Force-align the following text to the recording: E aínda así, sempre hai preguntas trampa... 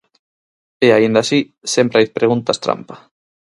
E 0.85 0.87
aínda 0.95 1.19
así, 1.21 1.39
sempre 1.73 1.99
hai 1.99 2.07
preguntas 2.17 2.61
trampa... 2.65 2.95